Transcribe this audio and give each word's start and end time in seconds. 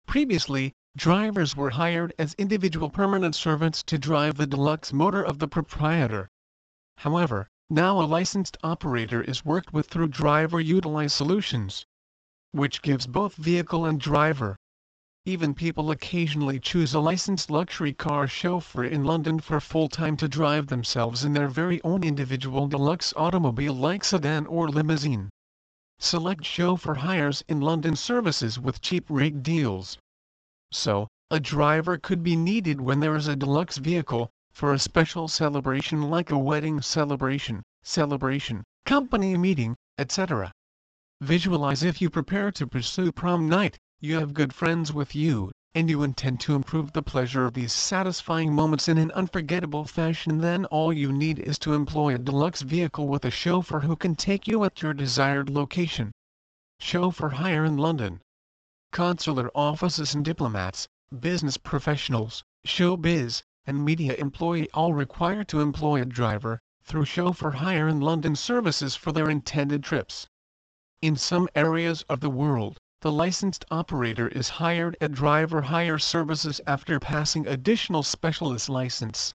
Previously, 0.06 0.72
drivers 0.94 1.56
were 1.56 1.70
hired 1.70 2.14
as 2.16 2.34
individual 2.34 2.88
permanent 2.88 3.34
servants 3.34 3.82
to 3.82 3.98
drive 3.98 4.36
the 4.36 4.46
deluxe 4.46 4.92
motor 4.92 5.24
of 5.24 5.40
the 5.40 5.48
proprietor. 5.48 6.28
However, 6.98 7.48
now 7.68 8.00
a 8.00 8.06
licensed 8.06 8.56
operator 8.62 9.22
is 9.22 9.44
worked 9.44 9.72
with 9.72 9.88
through 9.88 10.06
Driver 10.06 10.60
Utilize 10.60 11.12
Solutions 11.12 11.84
which 12.52 12.82
gives 12.82 13.06
both 13.06 13.34
vehicle 13.34 13.84
and 13.84 14.00
driver. 14.00 14.56
Even 15.24 15.54
people 15.54 15.90
occasionally 15.90 16.58
choose 16.58 16.94
a 16.94 17.00
licensed 17.00 17.50
luxury 17.50 17.92
car 17.92 18.26
chauffeur 18.26 18.84
in 18.84 19.04
London 19.04 19.40
for 19.40 19.60
full-time 19.60 20.16
to 20.16 20.28
drive 20.28 20.66
themselves 20.66 21.24
in 21.24 21.32
their 21.32 21.48
very 21.48 21.82
own 21.82 22.02
individual 22.02 22.66
deluxe 22.68 23.14
automobile 23.16 23.72
like 23.72 24.02
sedan 24.02 24.46
or 24.46 24.68
limousine. 24.68 25.30
Select 25.98 26.44
chauffeur 26.44 26.94
hires 26.94 27.44
in 27.48 27.60
London 27.60 27.94
services 27.94 28.58
with 28.58 28.80
cheap 28.80 29.04
rate 29.08 29.42
deals. 29.42 29.96
So, 30.72 31.06
a 31.30 31.38
driver 31.38 31.96
could 31.96 32.22
be 32.22 32.36
needed 32.36 32.80
when 32.80 33.00
there 33.00 33.14
is 33.14 33.28
a 33.28 33.36
deluxe 33.36 33.78
vehicle, 33.78 34.30
for 34.52 34.72
a 34.74 34.78
special 34.78 35.28
celebration 35.28 36.10
like 36.10 36.30
a 36.30 36.38
wedding 36.38 36.82
celebration, 36.82 37.62
celebration, 37.82 38.64
company 38.84 39.36
meeting, 39.36 39.76
etc. 39.96 40.52
Visualize 41.22 41.84
if 41.84 42.02
you 42.02 42.10
prepare 42.10 42.50
to 42.50 42.66
pursue 42.66 43.12
prom 43.12 43.48
night, 43.48 43.78
you 44.00 44.16
have 44.16 44.34
good 44.34 44.52
friends 44.52 44.92
with 44.92 45.14
you, 45.14 45.52
and 45.72 45.88
you 45.88 46.02
intend 46.02 46.40
to 46.40 46.56
improve 46.56 46.92
the 46.92 47.00
pleasure 47.00 47.44
of 47.44 47.54
these 47.54 47.72
satisfying 47.72 48.52
moments 48.52 48.88
in 48.88 48.98
an 48.98 49.12
unforgettable 49.12 49.84
fashion 49.84 50.38
then 50.38 50.64
all 50.64 50.92
you 50.92 51.12
need 51.12 51.38
is 51.38 51.60
to 51.60 51.74
employ 51.74 52.12
a 52.12 52.18
deluxe 52.18 52.62
vehicle 52.62 53.06
with 53.06 53.24
a 53.24 53.30
chauffeur 53.30 53.78
who 53.78 53.94
can 53.94 54.16
take 54.16 54.48
you 54.48 54.64
at 54.64 54.82
your 54.82 54.92
desired 54.92 55.48
location. 55.48 56.10
Chauffeur 56.80 57.28
hire 57.28 57.64
in 57.64 57.76
London. 57.76 58.20
Consular 58.90 59.48
offices 59.54 60.16
and 60.16 60.24
diplomats, 60.24 60.88
business 61.20 61.56
professionals, 61.56 62.42
showbiz, 62.66 63.44
and 63.64 63.84
media 63.84 64.14
employee 64.14 64.68
all 64.74 64.92
require 64.92 65.44
to 65.44 65.60
employ 65.60 66.02
a 66.02 66.04
driver, 66.04 66.58
through 66.82 67.04
chauffeur 67.04 67.52
hire 67.52 67.86
in 67.86 68.00
London 68.00 68.34
services 68.34 68.96
for 68.96 69.12
their 69.12 69.30
intended 69.30 69.84
trips. 69.84 70.26
In 71.02 71.16
some 71.16 71.48
areas 71.56 72.04
of 72.08 72.20
the 72.20 72.30
world, 72.30 72.78
the 73.00 73.10
licensed 73.10 73.64
operator 73.72 74.28
is 74.28 74.48
hired 74.62 74.96
at 75.00 75.10
driver 75.10 75.62
hire 75.62 75.98
services 75.98 76.60
after 76.64 77.00
passing 77.00 77.44
additional 77.44 78.04
specialist 78.04 78.68
license. 78.68 79.34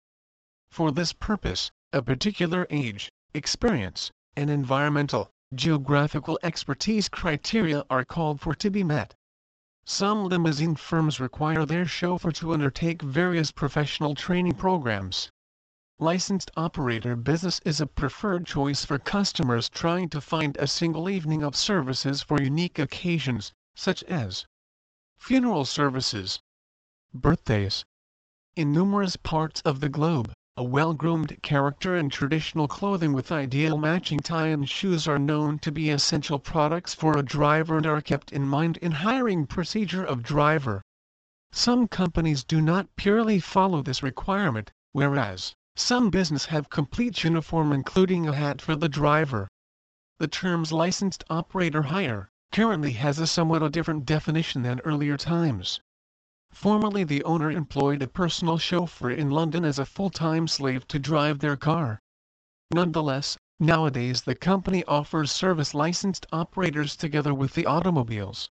For 0.72 0.94
this 0.94 1.12
purpose, 1.12 1.70
a 1.92 2.02
particular 2.02 2.68
age, 2.70 3.12
experience, 3.34 4.12
and 4.38 4.50
environmental, 4.50 5.30
geographical 5.54 6.40
expertise 6.42 7.10
criteria 7.10 7.84
are 7.90 8.06
called 8.06 8.40
for 8.40 8.56
to 8.56 8.70
be 8.70 8.86
met. 8.86 9.14
Some 9.86 10.24
limousine 10.24 10.78
firms 10.78 11.20
require 11.20 11.66
their 11.66 11.86
chauffeur 11.86 12.32
to 12.32 12.54
undertake 12.54 13.02
various 13.02 13.52
professional 13.52 14.16
training 14.16 14.54
programs. 14.54 15.30
Licensed 16.00 16.52
operator 16.56 17.16
business 17.16 17.60
is 17.66 17.82
a 17.82 17.88
preferred 17.88 18.46
choice 18.46 18.86
for 18.86 19.00
customers 19.00 19.68
trying 19.68 20.10
to 20.10 20.22
find 20.22 20.56
a 20.58 20.68
single 20.68 21.10
evening 21.10 21.42
of 21.42 21.56
services 21.56 22.22
for 22.22 22.40
unique 22.40 22.78
occasions, 22.78 23.52
such 23.76 24.04
as 24.04 24.46
funeral 25.18 25.66
services, 25.66 26.40
birthdays. 27.16 27.84
In 28.56 28.72
numerous 28.72 29.16
parts 29.16 29.60
of 29.62 29.80
the 29.80 29.90
globe, 29.90 30.32
a 30.56 30.64
well-groomed 30.64 31.42
character 31.42 31.96
in 31.96 32.10
traditional 32.10 32.68
clothing 32.68 33.12
with 33.12 33.32
ideal 33.32 33.76
matching 33.80 34.20
tie 34.20 34.50
and 34.50 34.70
shoes 34.70 35.08
are 35.08 35.18
known 35.18 35.58
to 35.58 35.72
be 35.72 35.90
essential 35.90 36.38
products 36.38 36.94
for 36.94 37.18
a 37.18 37.24
driver 37.24 37.78
and 37.78 37.88
are 37.88 38.02
kept 38.02 38.32
in 38.32 38.48
mind 38.48 38.78
in 38.78 38.92
hiring 38.92 39.48
procedure 39.48 40.04
of 40.04 40.22
driver. 40.22 40.84
Some 41.52 41.88
companies 41.88 42.44
do 42.44 42.62
not 42.62 42.96
purely 42.98 43.40
follow 43.40 43.82
this 43.82 44.04
requirement, 44.04 44.72
whereas 44.92 45.56
some 45.80 46.10
business 46.10 46.46
have 46.46 46.72
complete 46.72 47.24
uniform 47.24 47.72
including 47.72 48.28
a 48.28 48.34
hat 48.34 48.62
for 48.62 48.76
the 48.76 48.90
driver. 48.90 49.48
The 50.18 50.28
terms 50.28 50.72
licensed 50.72 51.24
operator 51.30 51.84
hire 51.84 52.30
currently 52.52 52.94
has 52.94 53.20
a 53.20 53.28
somewhat 53.28 53.72
different 53.72 54.06
definition 54.06 54.64
than 54.64 54.80
earlier 54.80 55.18
times. 55.18 55.80
Formerly 56.52 57.04
the 57.04 57.24
owner 57.24 57.52
employed 57.52 58.02
a 58.02 58.08
personal 58.08 58.58
chauffeur 58.58 59.12
in 59.12 59.30
London 59.30 59.64
as 59.64 59.78
a 59.78 59.86
full-time 59.86 60.48
slave 60.48 60.88
to 60.88 60.98
drive 60.98 61.40
their 61.40 61.56
car. 61.56 62.00
Nonetheless, 62.74 63.38
nowadays 63.60 64.24
the 64.24 64.34
company 64.34 64.84
offers 64.86 65.32
service 65.32 65.76
licensed 65.76 66.26
operators 66.32 66.96
together 66.96 67.34
with 67.36 67.54
the 67.54 67.68
automobiles. 67.68 68.50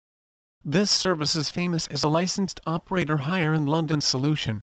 This 0.65 0.89
service 0.89 1.35
is 1.35 1.51
famous 1.51 1.85
as 1.87 2.03
a 2.03 2.09
licensed 2.09 2.59
operator 2.65 3.17
hire 3.17 3.53
in 3.53 3.67
London 3.67 4.01
solution. 4.01 4.61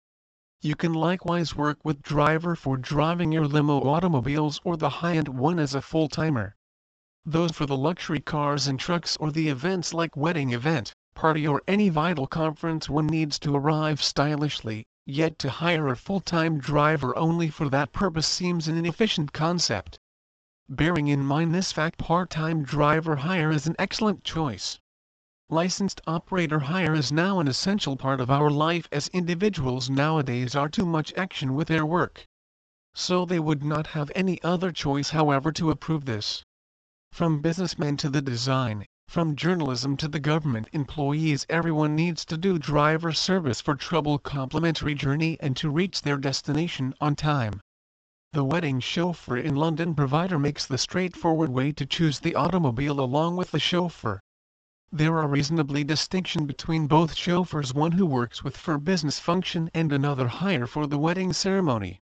You 0.65 0.77
can 0.77 0.93
likewise 0.95 1.57
work 1.57 1.81
with 1.83 2.03
driver 2.03 2.55
for 2.55 2.77
driving 2.77 3.33
your 3.33 3.49
limo 3.49 3.81
automobiles 3.83 4.61
or 4.63 4.77
the 4.77 4.89
high-end 4.89 5.27
one 5.27 5.59
as 5.59 5.75
a 5.75 5.83
full-timer. 5.83 6.55
Those 7.27 7.51
for 7.51 7.67
the 7.67 7.77
luxury 7.77 8.21
cars 8.21 8.69
and 8.69 8.79
trucks 8.79 9.17
or 9.17 9.33
the 9.33 9.49
events 9.49 9.93
like 9.93 10.17
wedding 10.17 10.53
event, 10.53 10.95
party 11.17 11.49
or 11.49 11.63
any 11.67 11.89
vital 11.89 12.29
conference 12.29 12.89
one 12.89 13.09
needs 13.09 13.41
to 13.41 13.57
arrive 13.57 14.01
stylishly, 14.01 14.87
yet 15.05 15.37
to 15.41 15.51
hire 15.51 15.89
a 15.89 15.97
full-time 15.97 16.59
driver 16.59 17.19
only 17.19 17.51
for 17.51 17.69
that 17.69 17.93
purpose 17.93 18.29
seems 18.29 18.69
an 18.69 18.77
inefficient 18.79 19.33
concept. 19.33 19.99
Bearing 20.69 21.09
in 21.09 21.25
mind 21.25 21.53
this 21.53 21.73
fact 21.73 21.99
part-time 21.99 22.63
driver 22.63 23.17
hire 23.17 23.51
is 23.51 23.67
an 23.67 23.75
excellent 23.81 24.23
choice. 24.23 24.79
Licensed 25.53 26.01
operator 26.07 26.61
hire 26.61 26.95
is 26.95 27.13
now 27.13 27.39
an 27.39 27.47
essential 27.47 27.95
part 27.95 28.23
of 28.23 28.31
our 28.31 28.49
life 28.49 28.89
as 28.91 29.09
individuals 29.09 29.91
nowadays 29.91 30.57
are 30.57 30.71
too 30.71 30.87
much 30.87 31.13
action 31.13 31.53
with 31.53 31.69
their 31.69 31.85
work. 31.85 32.25
So 32.95 33.27
they 33.27 33.39
would 33.39 33.63
not 33.63 33.89
have 33.89 34.11
any 34.15 34.43
other 34.43 34.73
choice 34.73 35.11
however 35.11 35.53
to 35.53 35.71
approve 35.71 36.07
this. 36.07 36.43
From 37.13 37.43
businessmen 37.43 37.99
to 37.99 38.09
the 38.09 38.23
design, 38.23 38.87
from 39.09 39.37
journalism 39.37 39.99
to 39.99 40.09
the 40.09 40.21
government 40.21 40.71
employees 40.73 41.45
everyone 41.51 41.95
needs 41.95 42.25
to 42.25 42.39
do 42.39 42.59
driver 42.59 43.13
service 43.13 43.61
for 43.61 43.75
trouble 43.75 44.19
complimentary 44.19 44.95
journey 44.95 45.37
and 45.39 45.55
to 45.59 45.69
reach 45.69 46.01
their 46.01 46.17
destination 46.17 46.95
on 46.99 47.15
time. 47.15 47.61
The 48.33 48.43
wedding 48.43 48.81
chauffeur 48.81 49.37
in 49.37 49.57
London 49.57 49.95
provider 49.95 50.39
makes 50.39 50.65
the 50.65 50.79
straightforward 50.79 51.51
way 51.51 51.73
to 51.73 51.85
choose 51.85 52.21
the 52.21 52.37
automobile 52.37 52.99
along 52.99 53.37
with 53.37 53.51
the 53.51 53.61
chauffeur. 53.61 54.23
There 54.95 55.19
are 55.19 55.27
reasonably 55.27 55.85
distinction 55.85 56.45
between 56.45 56.87
both 56.87 57.15
chauffeurs 57.15 57.73
one 57.73 57.93
who 57.93 58.05
works 58.05 58.45
with 58.45 58.59
for 58.59 58.77
business 58.77 59.19
function 59.19 59.71
and 59.73 59.91
another 59.91 60.29
hire 60.29 60.67
for 60.67 60.87
the 60.87 60.99
wedding 60.99 61.33
ceremony. 61.33 62.03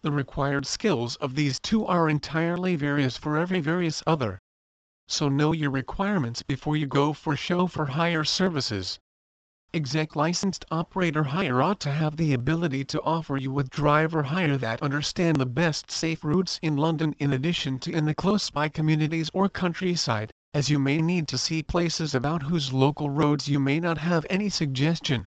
The 0.00 0.10
required 0.10 0.64
skills 0.64 1.16
of 1.16 1.34
these 1.34 1.60
two 1.60 1.84
are 1.84 2.08
entirely 2.08 2.76
various 2.76 3.18
for 3.18 3.36
every 3.36 3.60
various 3.60 4.02
other. 4.06 4.40
So 5.06 5.28
know 5.28 5.52
your 5.52 5.70
requirements 5.70 6.42
before 6.42 6.78
you 6.78 6.86
go 6.86 7.12
for 7.12 7.36
chauffeur 7.36 7.84
hire 7.84 8.24
services. 8.24 8.98
Exec 9.74 10.16
licensed 10.16 10.64
operator 10.70 11.24
hire 11.24 11.60
ought 11.60 11.80
to 11.80 11.92
have 11.92 12.16
the 12.16 12.32
ability 12.32 12.86
to 12.86 13.02
offer 13.02 13.36
you 13.36 13.50
with 13.52 13.68
driver 13.68 14.22
hire 14.22 14.56
that 14.56 14.80
understand 14.82 15.36
the 15.36 15.44
best 15.44 15.90
safe 15.90 16.24
routes 16.24 16.58
in 16.62 16.78
London 16.78 17.14
in 17.18 17.34
addition 17.34 17.78
to 17.80 17.92
in 17.92 18.06
the 18.06 18.14
close 18.14 18.48
by 18.48 18.70
communities 18.70 19.30
or 19.34 19.50
countryside 19.50 20.32
as 20.54 20.70
you 20.70 20.78
may 20.78 21.02
need 21.02 21.26
to 21.26 21.36
see 21.36 21.64
places 21.64 22.14
about 22.14 22.44
whose 22.44 22.72
local 22.72 23.10
roads 23.10 23.48
you 23.48 23.58
may 23.58 23.80
not 23.80 23.98
have 23.98 24.24
any 24.30 24.48
suggestion. 24.48 25.24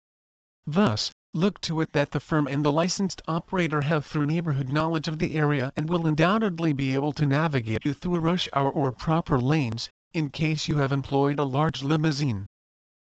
Thus, 0.68 1.14
look 1.34 1.62
to 1.62 1.80
it 1.80 1.94
that 1.94 2.12
the 2.12 2.20
firm 2.20 2.46
and 2.46 2.66
the 2.66 2.74
licensed 2.74 3.22
operator 3.26 3.80
have 3.82 4.06
through 4.06 4.26
neighborhood 4.26 4.68
knowledge 4.68 5.08
of 5.08 5.20
the 5.20 5.36
area 5.36 5.72
and 5.78 5.90
will 5.90 6.06
undoubtedly 6.06 6.74
be 6.74 6.94
able 6.94 7.14
to 7.14 7.26
navigate 7.26 7.86
you 7.86 7.94
through 7.94 8.20
rush 8.20 8.50
hour 8.52 8.70
or 8.70 8.92
proper 8.92 9.40
lanes, 9.40 9.90
in 10.14 10.30
case 10.30 10.68
you 10.68 10.76
have 10.78 10.92
employed 10.92 11.40
a 11.40 11.46
large 11.46 11.82
limousine. 11.82 12.46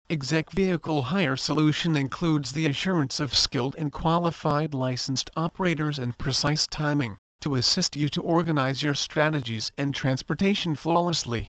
Exec 0.08 0.52
Vehicle 0.52 1.02
Hire 1.02 1.36
Solution 1.36 1.96
includes 1.96 2.52
the 2.52 2.66
assurance 2.66 3.18
of 3.18 3.34
skilled 3.34 3.74
and 3.76 3.90
qualified 3.90 4.72
licensed 4.72 5.30
operators 5.36 5.98
and 5.98 6.16
precise 6.16 6.68
timing, 6.68 7.16
to 7.40 7.56
assist 7.56 7.96
you 7.96 8.08
to 8.08 8.22
organize 8.22 8.84
your 8.84 8.94
strategies 8.94 9.72
and 9.76 9.94
transportation 9.94 10.76
flawlessly. 10.76 11.48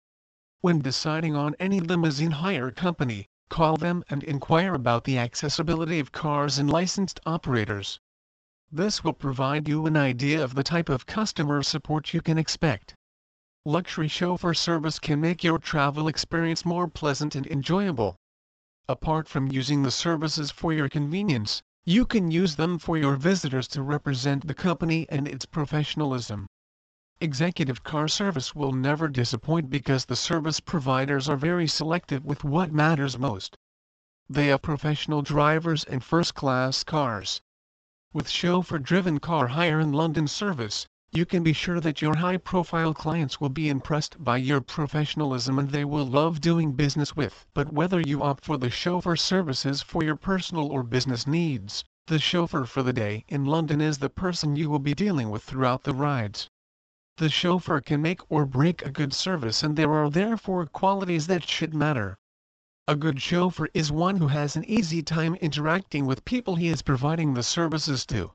When 0.62 0.80
deciding 0.80 1.36
on 1.36 1.56
any 1.59 1.80
limousine 1.80 2.31
hire 2.31 2.71
company, 2.71 3.27
call 3.48 3.77
them 3.77 4.04
and 4.09 4.24
inquire 4.24 4.74
about 4.74 5.04
the 5.04 5.18
accessibility 5.18 6.00
of 6.00 6.12
cars 6.12 6.57
and 6.57 6.68
licensed 6.68 7.19
operators. 7.27 8.00
This 8.71 9.04
will 9.04 9.13
provide 9.13 9.68
you 9.69 9.86
an 9.86 9.95
idea 9.95 10.44
of 10.44 10.56
the 10.56 10.63
type 10.63 10.89
of 10.89 11.06
customer 11.06 11.62
support 11.62 12.12
you 12.13 12.21
can 12.21 12.39
expect. 12.39 12.95
Luxury 13.65 14.07
chauffeur 14.07 14.56
service 14.56 14.98
can 14.98 15.21
make 15.21 15.44
your 15.44 15.59
travel 15.59 16.07
experience 16.07 16.65
more 16.65 16.88
pleasant 16.88 17.36
and 17.36 17.45
enjoyable. 17.45 18.15
apart 18.89 19.27
from 19.27 19.51
using 19.51 19.83
the 19.83 19.92
services 19.92 20.50
for 20.50 20.71
your 20.71 20.89
convenience, 20.89 21.62
you 21.86 22.06
can 22.06 22.31
use 22.31 22.56
them 22.56 22.80
for 22.80 22.98
your 22.98 23.15
visitors 23.15 23.68
to 23.68 23.81
represent 23.81 24.48
the 24.48 24.53
company 24.53 25.06
and 25.10 25.27
its 25.27 25.45
professionalism. 25.45 26.48
Executive 27.19 27.84
car 27.84 28.08
service 28.08 28.54
will 28.54 28.72
never 28.72 29.08
disappoint 29.08 29.72
because 29.72 30.06
the 30.06 30.16
service 30.16 30.60
providers 30.60 31.28
are 31.28 31.36
very 31.36 31.66
selective 31.66 32.24
with 32.24 32.44
what 32.44 32.72
matters 32.72 33.18
most. 33.18 33.58
They 34.30 34.48
have 34.48 34.62
professional 34.62 35.24
drivers 35.24 35.84
and 35.84 36.04
first-class 36.04 36.84
cars. 36.84 37.42
With 38.14 38.30
chauffeur-driven 38.30 39.19
car 39.19 39.48
hire 39.48 39.80
in 39.80 39.94
London 39.94 40.28
service, 40.28 40.86
you 41.12 41.25
can 41.25 41.42
be 41.42 41.54
sure 41.54 41.80
that 41.80 42.04
your 42.04 42.18
high-profile 42.18 42.94
clients 42.94 43.42
will 43.42 43.50
be 43.50 43.68
impressed 43.68 44.24
by 44.24 44.38
your 44.38 44.62
professionalism 44.62 45.58
and 45.58 45.72
they 45.72 45.86
will 45.86 46.06
love 46.06 46.40
doing 46.40 46.74
business 46.74 47.16
with. 47.16 47.48
But 47.56 47.74
whether 47.74 48.00
you 48.00 48.22
opt 48.22 48.46
for 48.46 48.60
the 48.60 48.70
chauffeur 48.70 49.16
services 49.16 49.81
for 49.81 50.04
your 50.04 50.18
personal 50.18 50.68
or 50.72 50.84
business 50.84 51.25
needs, 51.25 51.84
the 52.06 52.20
chauffeur 52.20 52.66
for 52.66 52.84
the 52.84 52.94
day 52.94 53.25
in 53.28 53.44
London 53.44 53.81
is 53.81 53.98
the 53.98 54.10
person 54.12 54.56
you 54.56 54.70
will 54.70 54.78
be 54.78 54.94
dealing 54.94 55.31
with 55.31 55.42
throughout 55.42 55.81
the 55.81 55.96
rides. 55.96 56.48
The 57.19 57.30
chauffeur 57.30 57.81
can 57.81 58.04
make 58.04 58.22
or 58.30 58.46
break 58.46 58.86
a 58.86 58.92
good 58.92 59.12
service 59.12 59.64
and 59.64 59.75
there 59.75 59.92
are 59.92 60.08
therefore 60.08 60.68
qualities 60.68 61.25
that 61.25 61.50
should 61.50 61.74
matter. 61.74 62.16
A 62.88 62.96
good 62.96 63.19
chauffeur 63.19 63.69
is 63.74 63.92
one 63.92 64.18
who 64.18 64.28
has 64.28 64.56
an 64.56 64.64
easy 64.66 65.02
time 65.02 65.34
interacting 65.36 66.06
with 66.06 66.25
people 66.25 66.58
he 66.58 66.68
is 66.68 66.84
providing 66.84 67.34
the 67.34 67.42
services 67.42 68.06
to. 68.06 68.34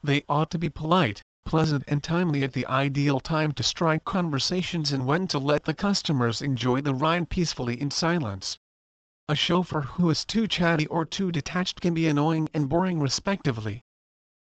They 0.00 0.22
ought 0.28 0.52
to 0.52 0.58
be 0.60 0.68
polite, 0.68 1.24
pleasant 1.44 1.82
and 1.88 2.04
timely 2.04 2.44
at 2.44 2.52
the 2.52 2.68
ideal 2.68 3.18
time 3.18 3.50
to 3.50 3.64
strike 3.64 4.04
conversations 4.04 4.92
and 4.92 5.06
when 5.06 5.26
to 5.26 5.40
let 5.40 5.64
the 5.64 5.74
customers 5.74 6.40
enjoy 6.40 6.82
the 6.82 6.94
ride 6.94 7.28
peacefully 7.30 7.80
in 7.80 7.90
silence. 7.90 8.60
A 9.28 9.34
chauffeur 9.34 9.80
who 9.80 10.08
is 10.08 10.24
too 10.24 10.46
chatty 10.46 10.86
or 10.86 11.04
too 11.04 11.32
detached 11.32 11.80
can 11.80 11.94
be 11.94 12.06
annoying 12.06 12.48
and 12.54 12.68
boring 12.68 13.00
respectively. 13.00 13.82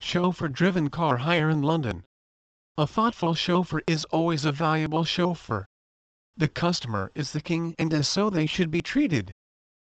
Chauffeur-driven 0.01 0.91
car 0.91 1.17
hire 1.17 1.49
in 1.49 1.63
London. 1.63 2.03
A 2.77 2.85
thoughtful 2.85 3.33
chauffeur 3.35 3.81
is 3.87 4.03
always 4.11 4.43
a 4.43 4.51
valuable 4.51 5.05
chauffeur. 5.05 5.65
The 6.35 6.49
customer 6.49 7.09
is 7.15 7.31
the 7.31 7.39
king 7.39 7.73
and 7.79 7.93
as 7.93 8.05
so 8.05 8.29
they 8.29 8.45
should 8.45 8.69
be 8.69 8.81
treated. 8.81 9.31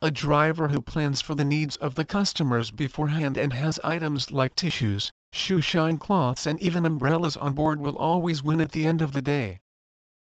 A 0.02 0.12
driver 0.12 0.68
who 0.68 0.82
plans 0.82 1.22
for 1.22 1.36
the 1.36 1.46
needs 1.46 1.78
of 1.78 1.96
the 1.96 2.04
customers 2.04 2.72
beforehand 2.72 3.38
and 3.38 3.54
has 3.54 3.80
items 3.82 4.30
like 4.30 4.56
tissues, 4.56 5.10
shoe 5.32 5.62
shine 5.62 5.98
cloths 5.98 6.46
and 6.46 6.62
even 6.62 6.86
umbrellas 6.86 7.38
on 7.38 7.54
board 7.54 7.80
will 7.80 7.96
always 7.98 8.44
win 8.44 8.60
at 8.60 8.74
the 8.74 8.86
end 8.86 9.02
of 9.02 9.14
the 9.14 9.22
day. 9.22 9.62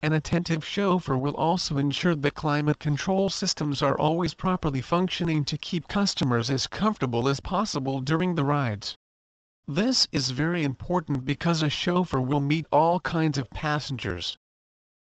An 0.02 0.14
attentive 0.14 0.64
chauffeur 0.66 1.18
will 1.18 1.36
also 1.36 1.78
ensure 1.78 2.16
that 2.16 2.34
climate 2.34 2.80
control 2.80 3.30
systems 3.30 3.82
are 3.82 4.00
always 4.00 4.34
properly 4.34 4.80
functioning 4.80 5.44
to 5.44 5.58
keep 5.58 5.90
customers 5.90 6.50
as 6.50 6.66
comfortable 6.66 7.28
as 7.28 7.42
possible 7.42 8.00
during 8.00 8.36
the 8.36 8.46
rides. 8.46 8.96
This 9.70 10.08
is 10.14 10.30
very 10.30 10.64
important 10.64 11.26
because 11.26 11.62
a 11.62 11.70
chauffeur 11.70 12.22
will 12.22 12.40
meet 12.40 12.66
all 12.72 13.02
kinds 13.02 13.38
of 13.38 13.50
passengers. 13.50 14.38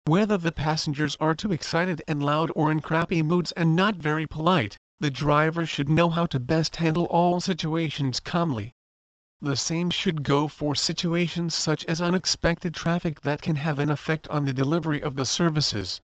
Whether 0.06 0.40
the 0.40 0.52
passengers 0.52 1.16
are 1.20 1.36
too 1.36 1.52
excited 1.52 2.02
and 2.08 2.24
loud 2.24 2.52
or 2.56 2.72
in 2.72 2.80
crappy 2.80 3.22
moods 3.22 3.52
and 3.52 3.76
not 3.76 3.98
very 3.98 4.26
polite, 4.26 4.80
the 5.00 5.12
driver 5.12 5.68
should 5.68 5.88
know 5.88 6.10
how 6.10 6.26
to 6.26 6.40
best 6.40 6.78
handle 6.78 7.06
all 7.06 7.40
situations 7.40 8.20
calmly. 8.20 8.74
The 9.40 9.56
same 9.56 9.92
should 9.92 10.24
go 10.24 10.48
for 10.48 10.74
situations 10.74 11.54
such 11.54 11.86
as 11.86 12.02
unexpected 12.02 12.74
traffic 12.74 13.22
that 13.22 13.44
can 13.44 13.58
have 13.58 13.78
an 13.78 13.92
effect 13.92 14.28
on 14.30 14.46
the 14.46 14.54
delivery 14.54 15.00
of 15.00 15.16
the 15.16 15.28
services. 15.28 16.02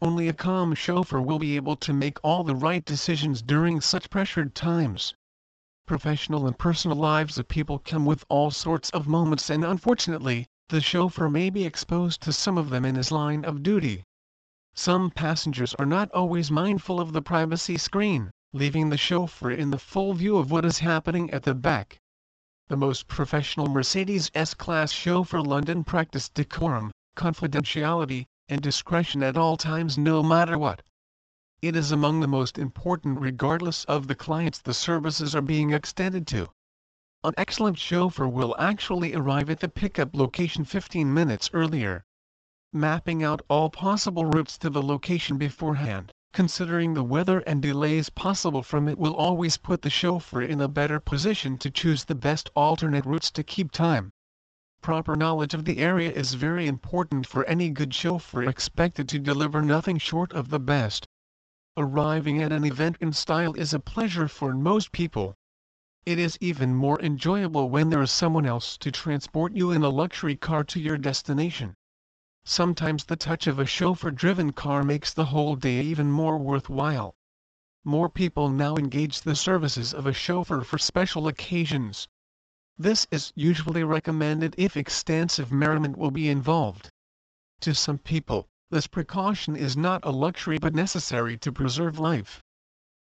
Only 0.00 0.28
a 0.28 0.32
calm 0.32 0.76
chauffeur 0.76 1.20
will 1.20 1.40
be 1.40 1.56
able 1.56 1.74
to 1.78 1.92
make 1.92 2.18
all 2.22 2.44
the 2.44 2.54
right 2.54 2.84
decisions 2.84 3.42
during 3.42 3.80
such 3.80 4.10
pressured 4.10 4.54
times. 4.54 5.12
Professional 5.90 6.46
and 6.46 6.56
personal 6.56 6.96
lives 6.96 7.36
of 7.36 7.48
people 7.48 7.80
come 7.80 8.06
with 8.06 8.24
all 8.28 8.52
sorts 8.52 8.90
of 8.90 9.08
moments 9.08 9.50
and 9.50 9.64
unfortunately, 9.64 10.46
the 10.68 10.80
chauffeur 10.80 11.28
may 11.28 11.50
be 11.50 11.64
exposed 11.64 12.20
to 12.20 12.32
some 12.32 12.56
of 12.56 12.70
them 12.70 12.84
in 12.84 12.94
his 12.94 13.10
line 13.10 13.44
of 13.44 13.64
duty. 13.64 14.04
Some 14.72 15.10
passengers 15.10 15.74
are 15.80 15.84
not 15.84 16.08
always 16.12 16.48
mindful 16.48 17.00
of 17.00 17.12
the 17.12 17.20
privacy 17.20 17.76
screen, 17.76 18.30
leaving 18.52 18.88
the 18.88 18.96
chauffeur 18.96 19.50
in 19.50 19.72
the 19.72 19.80
full 19.80 20.14
view 20.14 20.36
of 20.36 20.52
what 20.52 20.64
is 20.64 20.78
happening 20.78 21.28
at 21.32 21.42
the 21.42 21.56
back. 21.56 21.98
The 22.68 22.76
most 22.76 23.08
professional 23.08 23.66
Mercedes 23.66 24.30
S-Class 24.32 24.92
chauffeur 24.92 25.42
London 25.42 25.82
practiced 25.82 26.34
decorum, 26.34 26.92
confidentiality, 27.16 28.26
and 28.48 28.62
discretion 28.62 29.24
at 29.24 29.36
all 29.36 29.56
times 29.56 29.98
no 29.98 30.22
matter 30.22 30.56
what. 30.56 30.82
It 31.62 31.76
is 31.76 31.92
among 31.92 32.20
the 32.20 32.26
most 32.26 32.58
important 32.58 33.20
regardless 33.20 33.84
of 33.84 34.06
the 34.06 34.14
clients 34.14 34.58
the 34.58 34.72
services 34.72 35.34
are 35.34 35.42
being 35.42 35.72
extended 35.72 36.26
to. 36.28 36.48
An 37.22 37.34
excellent 37.36 37.76
chauffeur 37.76 38.26
will 38.26 38.56
actually 38.58 39.14
arrive 39.14 39.50
at 39.50 39.60
the 39.60 39.68
pickup 39.68 40.16
location 40.16 40.64
15 40.64 41.12
minutes 41.12 41.50
earlier. 41.52 42.06
Mapping 42.72 43.22
out 43.22 43.42
all 43.50 43.68
possible 43.68 44.24
routes 44.24 44.56
to 44.56 44.70
the 44.70 44.80
location 44.80 45.36
beforehand, 45.36 46.12
considering 46.32 46.94
the 46.94 47.04
weather 47.04 47.40
and 47.40 47.60
delays 47.60 48.08
possible 48.08 48.62
from 48.62 48.88
it 48.88 48.96
will 48.96 49.14
always 49.14 49.58
put 49.58 49.82
the 49.82 49.90
chauffeur 49.90 50.40
in 50.40 50.62
a 50.62 50.66
better 50.68 50.98
position 50.98 51.58
to 51.58 51.70
choose 51.70 52.04
the 52.04 52.14
best 52.14 52.48
alternate 52.56 53.04
routes 53.04 53.30
to 53.32 53.42
keep 53.42 53.70
time. 53.70 54.10
Proper 54.80 55.14
knowledge 55.14 55.52
of 55.52 55.66
the 55.66 55.76
area 55.76 56.10
is 56.10 56.32
very 56.32 56.66
important 56.66 57.26
for 57.26 57.44
any 57.44 57.68
good 57.68 57.92
chauffeur 57.92 58.44
expected 58.44 59.10
to 59.10 59.18
deliver 59.18 59.60
nothing 59.60 59.98
short 59.98 60.32
of 60.32 60.48
the 60.48 60.58
best. 60.58 61.06
Arriving 61.82 62.42
at 62.42 62.52
an 62.52 62.62
event 62.62 62.98
in 63.00 63.10
style 63.10 63.54
is 63.54 63.72
a 63.72 63.80
pleasure 63.80 64.28
for 64.28 64.52
most 64.52 64.92
people. 64.92 65.34
It 66.04 66.18
is 66.18 66.36
even 66.38 66.74
more 66.74 67.00
enjoyable 67.00 67.70
when 67.70 67.88
there 67.88 68.02
is 68.02 68.10
someone 68.10 68.44
else 68.44 68.76
to 68.76 68.90
transport 68.90 69.56
you 69.56 69.70
in 69.70 69.82
a 69.82 69.88
luxury 69.88 70.36
car 70.36 70.62
to 70.64 70.78
your 70.78 70.98
destination. 70.98 71.72
Sometimes 72.44 73.04
the 73.04 73.16
touch 73.16 73.46
of 73.46 73.58
a 73.58 73.64
chauffeur-driven 73.64 74.52
car 74.52 74.84
makes 74.84 75.14
the 75.14 75.24
whole 75.24 75.56
day 75.56 75.80
even 75.80 76.10
more 76.10 76.36
worthwhile. 76.36 77.14
More 77.82 78.10
people 78.10 78.50
now 78.50 78.76
engage 78.76 79.22
the 79.22 79.34
services 79.34 79.94
of 79.94 80.04
a 80.04 80.12
chauffeur 80.12 80.60
for 80.60 80.76
special 80.76 81.28
occasions. 81.28 82.08
This 82.76 83.06
is 83.10 83.32
usually 83.34 83.84
recommended 83.84 84.54
if 84.58 84.76
extensive 84.76 85.50
merriment 85.50 85.96
will 85.96 86.10
be 86.10 86.28
involved. 86.28 86.90
To 87.60 87.74
some 87.74 87.96
people, 87.96 88.49
this 88.70 88.86
precaution 88.86 89.56
is 89.56 89.76
not 89.76 90.00
a 90.04 90.10
luxury 90.10 90.56
but 90.56 90.74
necessary 90.74 91.36
to 91.36 91.50
preserve 91.50 91.98
life. 91.98 92.40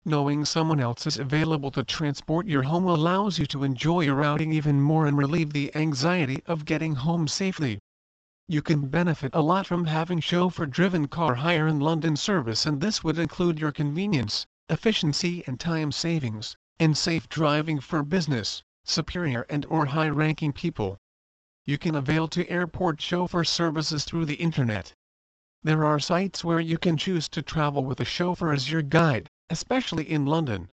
Knowing 0.04 0.44
someone 0.44 0.82
else 0.82 1.08
is 1.08 1.18
available 1.18 1.72
to 1.72 1.82
transport 1.86 2.46
your 2.46 2.64
home 2.64 2.84
allows 2.84 3.40
you 3.40 3.46
to 3.46 3.64
enjoy 3.64 4.02
your 4.02 4.22
outing 4.22 4.52
even 4.52 4.82
more 4.82 5.08
and 5.08 5.18
relieve 5.18 5.54
the 5.54 5.74
anxiety 5.74 6.44
of 6.46 6.66
getting 6.66 6.96
home 6.96 7.30
safely. 7.30 7.80
You 8.50 8.62
can 8.62 8.90
benefit 8.90 9.34
a 9.34 9.42
lot 9.42 9.66
from 9.66 9.86
having 9.86 10.20
chauffeur-driven 10.20 11.08
car 11.08 11.36
hire 11.36 11.66
in 11.66 11.80
London 11.80 12.18
service 12.18 12.66
and 12.66 12.82
this 12.82 13.02
would 13.02 13.18
include 13.18 13.58
your 13.58 13.72
convenience, 13.72 14.46
efficiency 14.68 15.46
and 15.48 15.58
time 15.58 15.94
savings, 15.94 16.58
and 16.78 16.98
safe 16.98 17.30
driving 17.30 17.80
for 17.80 18.04
business, 18.04 18.62
superior 18.84 19.46
and 19.50 19.66
or 19.68 19.86
high-ranking 19.86 20.52
people. 20.52 20.98
You 21.66 21.78
can 21.78 21.96
avail 21.96 22.28
to 22.28 22.50
airport 22.50 23.00
chauffeur 23.02 23.46
services 23.46 24.04
through 24.04 24.26
the 24.26 24.36
internet. 24.36 24.94
There 25.66 25.86
are 25.86 25.98
sites 25.98 26.44
where 26.44 26.60
you 26.60 26.78
can 26.78 26.98
choose 26.98 27.30
to 27.30 27.42
travel 27.42 27.86
with 27.86 28.02
a 28.02 28.04
chauffeur 28.04 28.52
as 28.52 28.70
your 28.70 28.82
guide, 28.82 29.30
especially 29.50 30.04
in 30.12 30.26
London. 30.26 30.70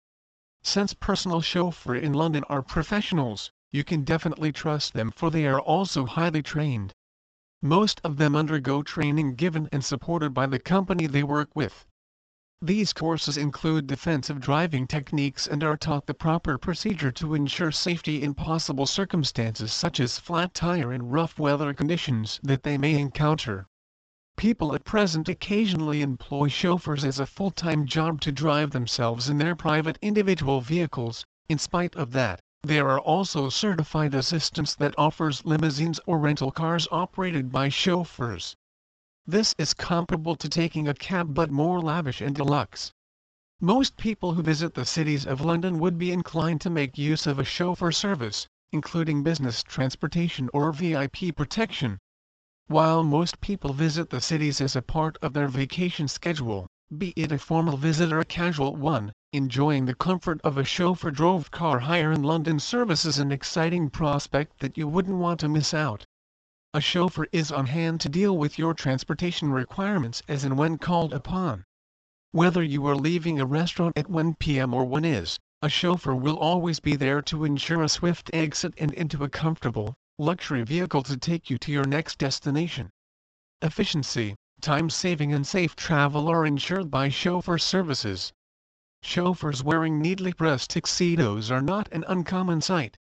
Since 0.62 0.92
personal 0.92 1.40
chauffeur 1.40 1.94
in 1.94 2.12
London 2.12 2.44
are 2.50 2.60
professionals, 2.60 3.50
you 3.72 3.82
can 3.82 4.04
definitely 4.04 4.52
trust 4.52 4.92
them 4.92 5.10
for 5.10 5.30
they 5.30 5.46
are 5.46 5.58
also 5.58 6.04
highly 6.04 6.42
trained. 6.42 6.92
Most 7.62 7.98
of 8.04 8.18
them 8.18 8.36
undergo 8.36 8.82
training 8.82 9.36
given 9.36 9.70
and 9.72 9.82
supported 9.82 10.34
by 10.34 10.44
the 10.44 10.58
company 10.58 11.06
they 11.06 11.22
work 11.22 11.48
with. 11.54 11.86
These 12.60 12.92
courses 12.92 13.38
include 13.38 13.86
defensive 13.86 14.38
driving 14.38 14.86
techniques 14.86 15.46
and 15.46 15.64
are 15.64 15.78
taught 15.78 16.04
the 16.04 16.12
proper 16.12 16.58
procedure 16.58 17.10
to 17.12 17.32
ensure 17.34 17.72
safety 17.72 18.22
in 18.22 18.34
possible 18.34 18.84
circumstances 18.84 19.72
such 19.72 19.98
as 19.98 20.18
flat 20.18 20.52
tire 20.52 20.92
and 20.92 21.10
rough 21.10 21.38
weather 21.38 21.72
conditions 21.72 22.38
that 22.42 22.64
they 22.64 22.76
may 22.76 23.00
encounter. 23.00 23.66
People 24.36 24.74
at 24.74 24.84
present 24.84 25.28
occasionally 25.28 26.02
employ 26.02 26.48
chauffeurs 26.48 27.04
as 27.04 27.20
a 27.20 27.26
full-time 27.26 27.86
job 27.86 28.20
to 28.22 28.32
drive 28.32 28.72
themselves 28.72 29.28
in 29.28 29.38
their 29.38 29.54
private 29.54 29.96
individual 30.02 30.60
vehicles, 30.60 31.24
in 31.48 31.58
spite 31.58 31.94
of 31.94 32.10
that, 32.12 32.40
there 32.62 32.88
are 32.88 32.98
also 32.98 33.48
certified 33.48 34.14
assistants 34.14 34.74
that 34.74 34.94
offers 34.98 35.44
limousines 35.44 36.00
or 36.06 36.18
rental 36.18 36.50
cars 36.50 36.88
operated 36.90 37.52
by 37.52 37.68
chauffeurs. 37.68 38.56
This 39.26 39.54
is 39.56 39.72
comparable 39.72 40.34
to 40.36 40.48
taking 40.48 40.88
a 40.88 40.94
cab 40.94 41.32
but 41.34 41.50
more 41.50 41.80
lavish 41.80 42.20
and 42.20 42.34
deluxe. 42.34 42.90
Most 43.60 43.96
people 43.96 44.34
who 44.34 44.42
visit 44.42 44.74
the 44.74 44.84
cities 44.84 45.24
of 45.24 45.42
London 45.42 45.78
would 45.78 45.96
be 45.96 46.10
inclined 46.10 46.60
to 46.62 46.70
make 46.70 46.98
use 46.98 47.26
of 47.26 47.38
a 47.38 47.44
chauffeur 47.44 47.92
service, 47.92 48.48
including 48.72 49.22
business 49.22 49.62
transportation 49.62 50.50
or 50.52 50.72
VIP 50.72 51.36
protection. 51.36 51.98
While 52.68 53.04
most 53.04 53.42
people 53.42 53.75
visit 53.75 54.09
the 54.09 54.23
cities 54.23 54.59
as 54.62 54.75
a 54.75 54.80
part 54.80 55.18
of 55.21 55.35
their 55.35 55.49
vacation 55.49 56.09
schedule, 56.09 56.66
be 56.97 57.12
it 57.14 57.30
a 57.30 57.37
formal 57.37 57.76
visit 57.76 58.11
or 58.11 58.21
a 58.21 58.25
casual 58.25 58.75
one, 58.75 59.12
enjoying 59.35 59.85
the 59.85 59.94
comfort 59.94 60.40
of 60.42 60.56
a 60.56 60.64
chauffeur-drove 60.64 61.50
car 61.50 61.80
hire 61.80 62.11
in 62.11 62.23
London 62.23 62.59
service 62.59 63.04
is 63.04 63.18
an 63.18 63.30
exciting 63.30 63.90
prospect 63.90 64.61
that 64.61 64.78
you 64.78 64.88
wouldn't 64.88 65.18
want 65.18 65.40
to 65.40 65.49
miss 65.49 65.75
out. 65.75 66.06
A 66.73 66.80
chauffeur 66.80 67.26
is 67.33 67.52
on 67.52 67.66
hand 67.66 68.00
to 68.00 68.09
deal 68.09 68.38
with 68.38 68.59
your 68.59 68.73
transportation 68.73 69.52
requirements 69.52 70.23
as 70.26 70.42
and 70.42 70.56
when 70.56 70.78
called 70.78 71.12
upon. 71.12 71.64
Whether 72.33 72.62
you 72.62 72.87
are 72.87 72.97
leaving 72.97 73.38
a 73.38 73.44
restaurant 73.44 73.99
at 73.99 74.09
1 74.09 74.37
p.m. 74.37 74.73
or 74.73 74.87
1 74.87 75.04
is, 75.04 75.38
a 75.61 75.68
chauffeur 75.68 76.14
will 76.14 76.38
always 76.38 76.80
be 76.80 76.97
there 76.97 77.21
to 77.23 77.44
ensure 77.44 77.83
a 77.83 77.90
swift 77.90 78.30
exit 78.33 78.73
and 78.78 78.92
into 78.94 79.23
a 79.23 79.28
comfortable, 79.28 79.94
luxury 80.18 80.62
vehicle 80.62 81.02
to 81.02 81.16
take 81.16 81.50
you 81.50 81.59
to 81.59 81.73
your 81.73 81.85
next 81.85 82.18
destination. 82.18 82.88
Efficiency, 83.62 84.37
time 84.61 84.88
saving 84.88 85.33
and 85.33 85.44
safe 85.44 85.75
travel 85.75 86.28
are 86.28 86.47
ensured 86.47 86.88
by 86.88 87.09
chauffeur 87.09 87.59
services. 87.59 88.33
Chauffeurs 89.02 89.64
wearing 89.64 90.00
neatly 90.00 90.33
pressed 90.33 90.71
tuxedos 90.71 91.50
are 91.50 91.61
not 91.61 91.88
an 91.90 92.04
uncommon 92.06 92.61
sight. 92.61 92.97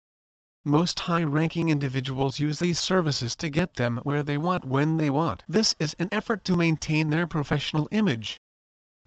Most 0.66 1.02
high-ranking 1.02 1.70
individuals 1.70 2.40
use 2.40 2.58
these 2.58 2.80
services 2.80 3.36
to 3.36 3.50
get 3.50 3.76
them 3.76 4.00
where 4.04 4.24
they 4.24 4.38
want 4.38 4.66
when 4.66 4.98
they 4.98 5.10
want. 5.10 5.44
This 5.48 5.76
is 5.78 5.96
an 6.00 6.10
effort 6.12 6.44
to 6.46 6.56
maintain 6.56 7.10
their 7.10 7.28
professional 7.28 7.88
image. 7.92 8.40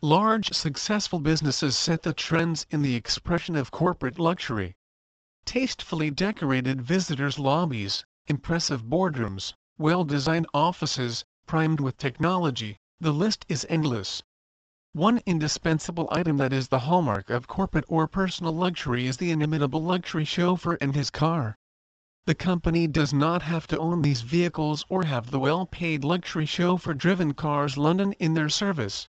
Large 0.01 0.53
successful 0.53 1.19
businesses 1.19 1.77
set 1.77 2.03
the 2.03 2.13
trends 2.13 2.67
in 2.71 2.83
the 2.83 2.95
expression 2.95 3.57
of 3.57 3.71
corporate 3.71 4.19
luxury. 4.19 4.77
Tastefully 5.49 6.11
decorated 6.11 6.83
visitors' 6.83 7.38
lobbies, 7.38 8.05
impressive 8.26 8.83
boardrooms, 8.83 9.53
well-designed 9.79 10.49
offices, 10.53 11.25
primed 11.47 11.79
with 11.79 11.97
technology, 11.99 12.79
the 12.99 13.12
list 13.12 13.47
is 13.49 13.65
endless. 13.69 14.25
One 14.93 15.21
indispensable 15.25 16.09
item 16.11 16.37
that 16.38 16.53
is 16.53 16.67
the 16.67 16.81
hallmark 16.81 17.31
of 17.31 17.47
corporate 17.47 17.85
or 17.87 18.09
personal 18.09 18.53
luxury 18.57 19.07
is 19.07 19.19
the 19.19 19.31
inimitable 19.31 19.81
luxury 19.85 20.25
chauffeur 20.25 20.79
and 20.81 20.97
his 20.97 21.11
car. 21.11 21.55
The 22.25 22.35
company 22.35 22.88
does 22.88 23.12
not 23.15 23.43
have 23.43 23.69
to 23.69 23.79
own 23.79 24.03
these 24.03 24.23
vehicles 24.23 24.85
or 24.88 25.05
have 25.05 25.31
the 25.31 25.38
well-paid 25.38 26.03
luxury 26.03 26.47
chauffeur-driven 26.47 27.35
cars 27.35 27.79
London 27.79 28.15
in 28.15 28.35
their 28.35 28.49
service. 28.49 29.07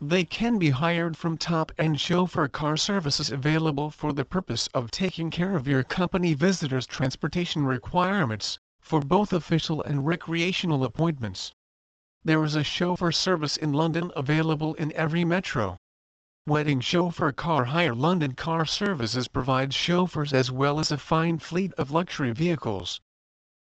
They 0.00 0.22
can 0.24 0.58
be 0.60 0.70
hired 0.70 1.16
from 1.16 1.36
top-end 1.36 2.00
chauffeur 2.00 2.46
car 2.46 2.76
services 2.76 3.32
available 3.32 3.90
for 3.90 4.12
the 4.12 4.24
purpose 4.24 4.68
of 4.68 4.92
taking 4.92 5.28
care 5.28 5.56
of 5.56 5.66
your 5.66 5.82
company 5.82 6.34
visitors' 6.34 6.86
transportation 6.86 7.64
requirements, 7.66 8.60
for 8.80 9.00
both 9.00 9.32
official 9.32 9.82
and 9.82 10.06
recreational 10.06 10.84
appointments. 10.84 11.52
There 12.22 12.44
is 12.44 12.54
a 12.54 12.62
chauffeur 12.62 13.10
service 13.10 13.56
in 13.56 13.72
London 13.72 14.12
available 14.14 14.74
in 14.74 14.92
every 14.92 15.24
metro. 15.24 15.76
Wedding 16.46 16.78
Chauffeur 16.80 17.32
Car 17.32 17.64
Hire 17.64 17.92
London 17.92 18.34
Car 18.36 18.66
Services 18.66 19.26
provides 19.26 19.74
chauffeurs 19.74 20.32
as 20.32 20.48
well 20.48 20.78
as 20.78 20.92
a 20.92 20.96
fine 20.96 21.40
fleet 21.40 21.72
of 21.72 21.90
luxury 21.90 22.30
vehicles. 22.30 23.00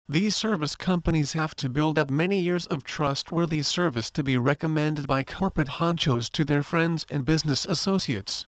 These 0.09 0.35
service 0.35 0.75
companies 0.75 1.35
have 1.35 1.55
to 1.55 1.69
build 1.69 1.97
up 1.97 2.11
many 2.11 2.41
years 2.41 2.67
of 2.67 2.83
trustworthy 2.83 3.63
service 3.63 4.11
to 4.11 4.25
be 4.25 4.37
recommended 4.37 5.07
by 5.07 5.23
corporate 5.23 5.69
honchos 5.69 6.29
to 6.31 6.45
their 6.45 6.65
friends 6.65 7.07
and 7.09 7.25
business 7.25 7.65
associates. 7.65 8.45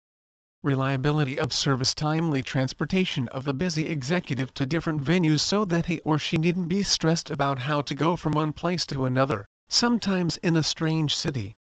Reliability 0.62 1.40
of 1.40 1.52
service 1.52 1.92
timely 1.92 2.42
transportation 2.42 3.26
of 3.28 3.48
a 3.48 3.52
busy 3.52 3.86
executive 3.86 4.54
to 4.54 4.64
different 4.64 5.02
venues 5.02 5.40
so 5.40 5.64
that 5.64 5.86
he 5.86 5.98
or 6.00 6.20
she 6.20 6.36
needn't 6.36 6.68
be 6.68 6.84
stressed 6.84 7.30
about 7.30 7.58
how 7.58 7.82
to 7.82 7.94
go 7.96 8.14
from 8.14 8.32
one 8.32 8.52
place 8.52 8.86
to 8.86 9.04
another 9.04 9.44
sometimes 9.68 10.36
in 10.38 10.56
a 10.56 10.62
strange 10.62 11.16
city. 11.16 11.56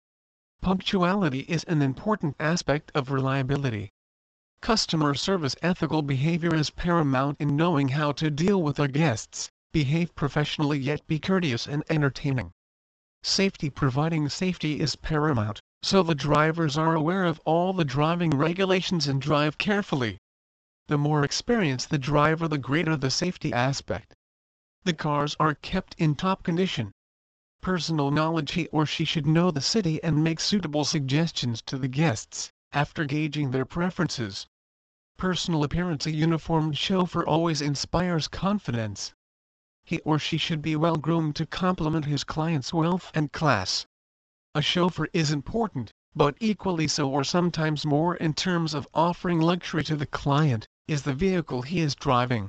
Punctuality 0.62 1.41
is 1.41 1.64
an 1.64 1.83
important 1.83 2.37
aspect 2.41 2.91
of 2.95 3.11
reliability. 3.11 3.91
Customer 4.62 5.14
service 5.14 5.57
ethical 5.61 6.00
behavior 6.00 6.55
is 6.55 6.71
paramount 6.71 7.38
in 7.38 7.55
knowing 7.55 7.88
how 7.88 8.12
to 8.12 8.31
deal 8.31 8.62
with 8.62 8.81
our 8.81 8.88
guests, 8.88 9.50
behave 9.75 10.14
professionally 10.14 10.78
yet 10.78 11.04
be 11.09 11.19
courteous 11.19 11.66
and 11.66 11.83
entertaining. 11.90 12.52
Safety 13.25 13.69
Providing 13.69 14.28
safety 14.28 14.78
is 14.78 14.95
paramount, 14.95 15.61
so 15.83 16.00
the 16.00 16.14
drivers 16.14 16.78
are 16.78 16.95
aware 16.95 17.25
of 17.25 17.40
all 17.45 17.73
the 17.73 17.85
driving 17.85 18.31
regulations 18.31 19.09
and 19.09 19.21
drive 19.21 19.59
carefully. 19.59 20.16
The 20.87 20.97
more 20.97 21.25
experienced 21.25 21.90
the 21.90 21.99
driver 21.99 22.47
the 22.47 22.57
greater 22.57 22.97
the 22.97 23.11
safety 23.11 23.52
aspect. 23.52 24.14
The 24.85 24.93
cars 24.93 25.35
are 25.40 25.57
kept 25.57 25.97
in 25.99 26.14
top 26.14 26.45
condition, 26.45 26.93
personal 27.61 28.12
knowledge 28.12 28.52
he 28.52 28.69
or 28.69 28.87
she 28.87 29.04
should 29.04 29.26
know 29.26 29.50
the 29.50 29.61
city 29.61 30.00
and 30.04 30.23
make 30.23 30.38
suitable 30.38 30.85
suggestions 30.85 31.61
to 31.62 31.76
the 31.76 31.88
guests, 31.88 32.52
after 32.73 33.04
gauging 33.04 33.50
their 33.50 33.64
preferences. 33.64 34.47
Personal 35.16 35.64
appearance 35.64 36.07
A 36.07 36.12
uniformed 36.12 36.78
chauffeur 36.78 37.26
always 37.26 37.61
inspires 37.61 38.28
confidence. 38.28 39.12
He 39.87 39.99
or 39.99 40.19
she 40.19 40.38
should 40.38 40.62
be 40.62 40.76
well 40.76 40.97
groomed 40.97 41.37
to 41.37 41.45
complement 41.45 42.07
his 42.07 42.25
client's 42.25 42.73
wealth 42.73 43.11
and 43.14 43.31
class. 43.31 43.85
A 44.55 44.62
chauffeur 44.62 45.09
is 45.12 45.31
important, 45.31 45.93
but 46.17 46.38
equally 46.41 46.88
so 46.88 47.11
or 47.11 47.23
sometimes 47.23 47.85
more 47.85 48.17
in 48.17 48.33
terms 48.33 48.73
of 48.73 48.88
offering 48.95 49.43
luxury 49.43 49.85
to 49.85 49.95
the 49.95 50.07
client, 50.07 50.67
is 50.88 51.03
the 51.03 51.12
vehicle 51.12 51.61
he 51.61 51.81
is 51.81 51.95
driving. 51.95 52.49